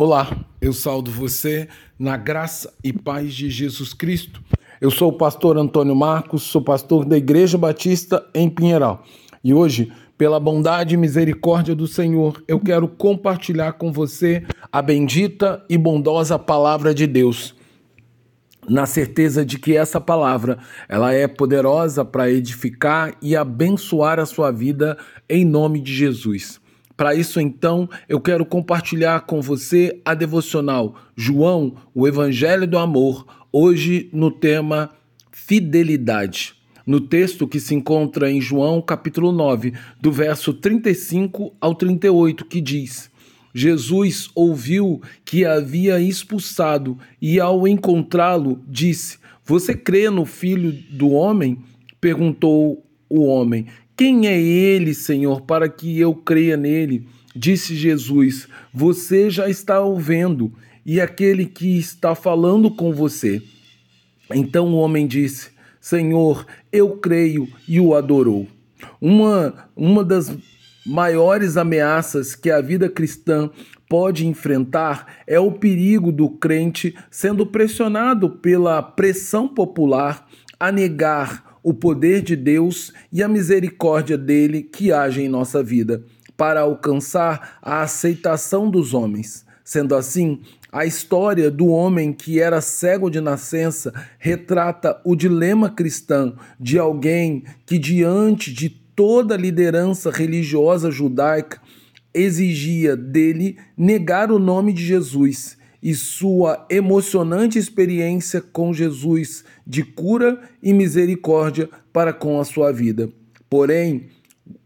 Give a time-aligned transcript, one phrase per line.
[0.00, 1.66] Olá, eu saldo você
[1.98, 4.40] na graça e paz de Jesus Cristo.
[4.80, 9.02] Eu sou o pastor Antônio Marcos, sou pastor da Igreja Batista em Pinheiral.
[9.42, 15.64] E hoje, pela bondade e misericórdia do Senhor, eu quero compartilhar com você a bendita
[15.68, 17.56] e bondosa palavra de Deus.
[18.68, 20.58] Na certeza de que essa palavra,
[20.88, 24.96] ela é poderosa para edificar e abençoar a sua vida
[25.28, 26.60] em nome de Jesus.
[26.98, 33.24] Para isso, então, eu quero compartilhar com você a devocional João, o Evangelho do Amor,
[33.52, 34.90] hoje no tema
[35.30, 36.56] fidelidade.
[36.84, 42.60] No texto que se encontra em João, capítulo 9, do verso 35 ao 38, que
[42.60, 43.08] diz:
[43.54, 51.60] Jesus ouviu que havia expulsado e, ao encontrá-lo, disse: Você crê no filho do homem?
[52.00, 57.08] Perguntou o homem: quem é ele, Senhor, para que eu creia nele?
[57.34, 60.52] Disse Jesus: Você já está ouvindo,
[60.86, 63.42] e aquele que está falando com você.
[64.32, 68.46] Então o homem disse: Senhor, eu creio, e o adorou.
[69.00, 70.32] Uma, uma das
[70.86, 73.50] maiores ameaças que a vida cristã
[73.88, 80.24] pode enfrentar é o perigo do crente sendo pressionado pela pressão popular
[80.60, 86.02] a negar o poder de Deus e a misericórdia dele que age em nossa vida,
[86.36, 89.44] para alcançar a aceitação dos homens.
[89.64, 90.40] Sendo assim,
[90.72, 97.42] a história do homem que era cego de nascença retrata o dilema cristão de alguém
[97.66, 101.60] que, diante de toda a liderança religiosa judaica,
[102.14, 110.40] exigia dele negar o nome de Jesus e sua emocionante experiência com Jesus de cura
[110.62, 113.08] e misericórdia para com a sua vida.
[113.48, 114.08] Porém,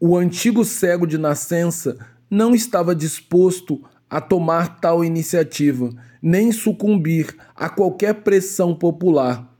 [0.00, 1.96] o antigo cego de nascença
[2.30, 9.54] não estava disposto a tomar tal iniciativa, nem sucumbir a qualquer pressão popular,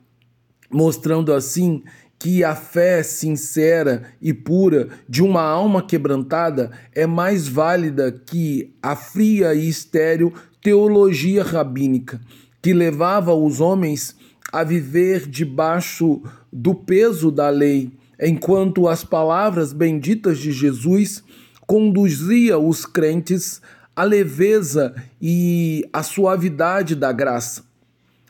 [0.70, 1.83] mostrando assim
[2.22, 8.94] que a fé sincera e pura de uma alma quebrantada é mais válida que a
[8.94, 12.21] fria e estéril teologia rabínica,
[12.62, 14.15] que levava os homens
[14.53, 16.22] a viver debaixo
[16.53, 17.91] do peso da lei,
[18.21, 21.25] enquanto as palavras benditas de Jesus
[21.66, 23.60] conduzia os crentes
[23.97, 27.72] à leveza e à suavidade da graça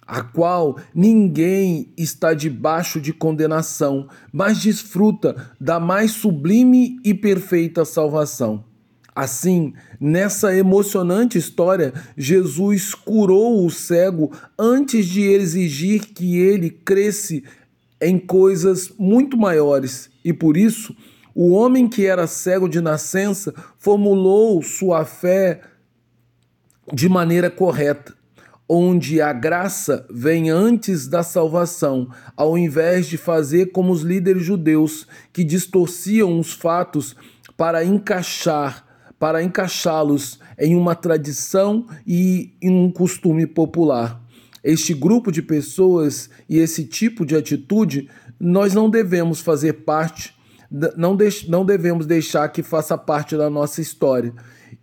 [0.07, 8.65] a qual ninguém está debaixo de condenação, mas desfruta da mais sublime e perfeita salvação.
[9.15, 17.45] Assim, nessa emocionante história, Jesus curou o cego antes de exigir que ele cresce
[18.01, 20.97] em coisas muito maiores, e por isso,
[21.35, 25.61] o homem que era cego de nascença formulou sua fé
[26.93, 28.22] de maneira correta
[28.75, 35.07] onde a graça vem antes da salvação, ao invés de fazer como os líderes judeus
[35.31, 37.15] que distorciam os fatos
[37.55, 44.19] para encaixar, para encaixá-los em uma tradição e em um costume popular.
[44.65, 48.09] Este grupo de pessoas e esse tipo de atitude
[48.41, 50.35] nós não devemos fazer parte,
[50.97, 51.15] não,
[51.47, 54.33] não devemos deixar que faça parte da nossa história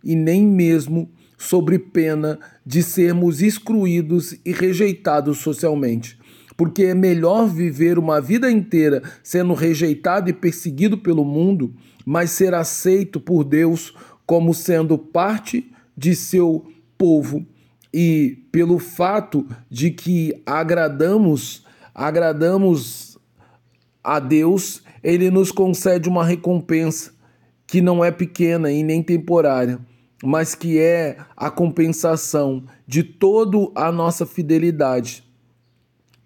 [0.04, 6.18] e nem mesmo sobre pena de sermos excluídos e rejeitados socialmente.
[6.54, 11.74] Porque é melhor viver uma vida inteira sendo rejeitado e perseguido pelo mundo,
[12.04, 13.94] mas ser aceito por Deus
[14.26, 17.46] como sendo parte de seu povo
[17.92, 21.64] e pelo fato de que agradamos,
[21.94, 23.18] agradamos
[24.04, 27.12] a Deus, ele nos concede uma recompensa
[27.66, 29.80] que não é pequena e nem temporária
[30.22, 35.24] mas que é a compensação de toda a nossa fidelidade,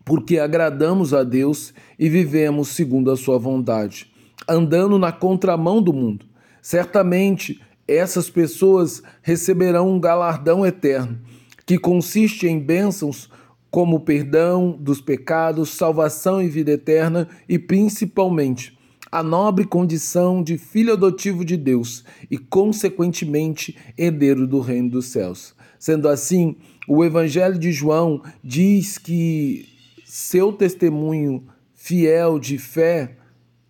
[0.04, 4.12] porque agradamos a Deus e vivemos segundo a sua vontade,
[4.48, 6.26] andando na contramão do mundo.
[6.60, 11.18] Certamente essas pessoas receberão um galardão eterno,
[11.66, 13.30] que consiste em bênçãos
[13.70, 18.78] como perdão dos pecados, salvação e vida eterna e principalmente
[19.14, 25.54] a nobre condição de filho adotivo de Deus e, consequentemente, herdeiro do reino dos céus.
[25.78, 26.56] Sendo assim,
[26.88, 29.68] o Evangelho de João diz que
[30.04, 33.16] seu testemunho fiel de fé,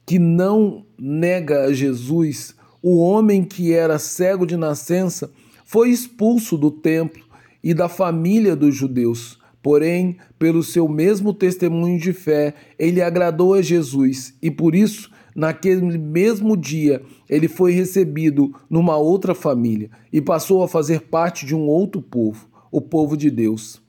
[0.06, 5.30] que não nega a Jesus, o homem que era cego de nascença,
[5.66, 7.22] foi expulso do templo
[7.62, 9.38] e da família dos judeus.
[9.62, 15.98] Porém, pelo seu mesmo testemunho de fé, ele agradou a Jesus e por isso Naquele
[15.98, 21.66] mesmo dia, ele foi recebido numa outra família e passou a fazer parte de um
[21.66, 22.48] outro povo.
[22.70, 23.80] o povo de Deus,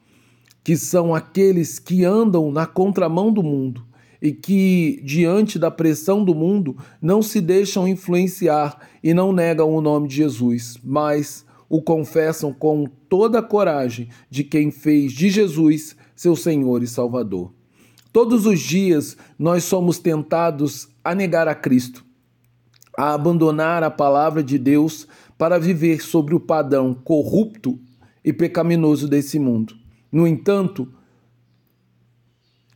[0.64, 3.84] que são aqueles que andam na contramão do mundo
[4.22, 9.82] e que, diante da pressão do mundo, não se deixam influenciar e não negam o
[9.82, 15.96] nome de Jesus, mas o confessam com toda a coragem de quem fez de Jesus
[16.16, 17.52] seu Senhor e Salvador.
[18.16, 22.06] Todos os dias nós somos tentados a negar a Cristo,
[22.98, 25.06] a abandonar a palavra de Deus
[25.38, 27.78] para viver sobre o padrão corrupto
[28.24, 29.76] e pecaminoso desse mundo.
[30.10, 30.88] No entanto,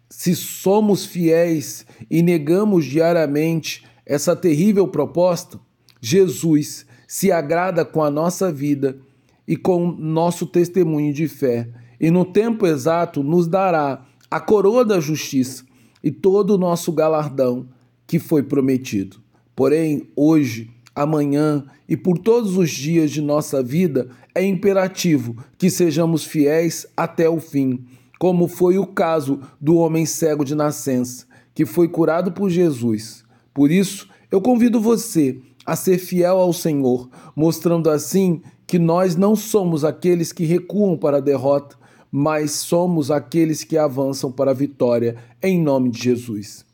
[0.09, 5.57] se somos fiéis e negamos diariamente essa terrível proposta,
[6.01, 8.99] Jesus se agrada com a nossa vida
[9.47, 14.99] e com nosso testemunho de fé, e no tempo exato nos dará a coroa da
[14.99, 15.63] justiça
[16.03, 17.67] e todo o nosso galardão
[18.07, 19.17] que foi prometido.
[19.55, 26.23] Porém, hoje, amanhã e por todos os dias de nossa vida, é imperativo que sejamos
[26.23, 27.85] fiéis até o fim
[28.19, 31.25] como foi o caso do homem cego de nascença,
[31.55, 33.23] que foi curado por Jesus.
[33.53, 39.37] Por isso, eu convido você a ser fiel ao Senhor, mostrando assim que nós não
[39.37, 41.77] somos aqueles que recuam para a derrota,
[42.11, 46.65] mas somos aqueles que avançam para a vitória, em nome de Jesus.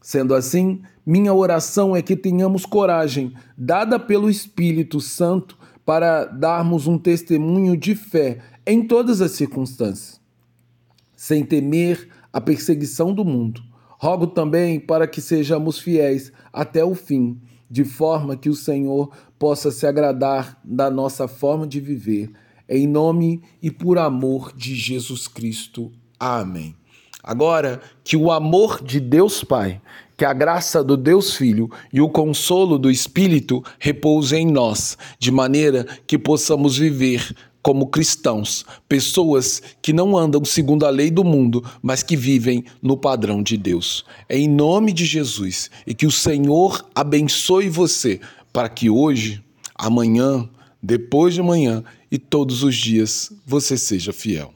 [0.00, 6.98] Sendo assim, minha oração é que tenhamos coragem, dada pelo Espírito Santo, para darmos um
[6.98, 10.18] testemunho de fé em todas as circunstâncias
[11.18, 13.60] sem temer a perseguição do mundo.
[13.98, 19.72] Rogo também para que sejamos fiéis até o fim, de forma que o Senhor possa
[19.72, 22.30] se agradar da nossa forma de viver.
[22.68, 25.90] Em nome e por amor de Jesus Cristo.
[26.20, 26.74] Amém.
[27.22, 29.80] Agora, que o amor de Deus Pai,
[30.16, 35.30] que a graça do Deus Filho e o consolo do Espírito repousem em nós, de
[35.30, 41.62] maneira que possamos viver como cristãos, pessoas que não andam segundo a lei do mundo,
[41.82, 44.04] mas que vivem no padrão de Deus.
[44.28, 48.20] É em nome de Jesus e que o Senhor abençoe você
[48.52, 49.42] para que hoje,
[49.74, 50.48] amanhã,
[50.82, 54.52] depois de amanhã e todos os dias você seja fiel.